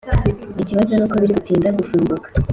Ikibazo 0.61 0.91
nuko 0.93 1.15
biri 1.21 1.33
gutinda 1.37 1.69
gufunguka 1.77 2.27